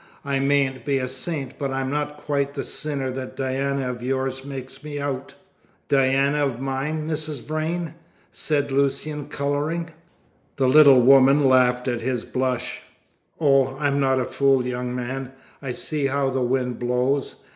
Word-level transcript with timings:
I 0.25 0.39
mayn't 0.39 0.83
be 0.83 0.97
a 0.97 1.07
saint, 1.07 1.59
but 1.59 1.69
I'm 1.69 1.91
not 1.91 2.17
quite 2.17 2.55
the 2.55 2.63
sinner 2.63 3.11
that 3.11 3.37
Diana 3.37 3.87
of 3.87 4.01
yours 4.01 4.43
makes 4.43 4.83
me 4.83 4.99
out." 4.99 5.35
"Diana 5.89 6.43
of 6.43 6.59
mine, 6.59 7.07
Mrs. 7.07 7.43
Vrain?" 7.45 7.93
said 8.31 8.71
Lucian, 8.71 9.27
colouring. 9.27 9.91
The 10.55 10.67
little 10.67 11.01
woman 11.01 11.47
laughed 11.47 11.87
at 11.87 12.01
his 12.01 12.25
blush. 12.25 12.79
"Oh, 13.39 13.77
I'm 13.77 13.99
not 13.99 14.19
a 14.19 14.25
fool, 14.25 14.65
young 14.65 14.95
man. 14.95 15.33
I 15.61 15.71
see 15.71 16.07
how 16.07 16.31
the 16.31 16.41
wind 16.41 16.79
blows!" 16.79 17.43